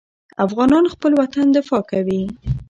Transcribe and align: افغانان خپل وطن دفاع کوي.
افغانان 0.45 0.85
خپل 0.93 1.11
وطن 1.21 1.45
دفاع 1.57 1.81
کوي. 1.91 2.21